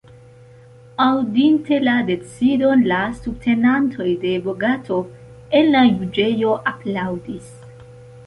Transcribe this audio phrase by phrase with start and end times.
[1.03, 5.05] Aŭdinte la decidon, la subtenantoj de Bogatov
[5.59, 7.53] en la juĝejo aplaŭdis.